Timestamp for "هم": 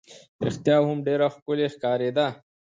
0.87-0.97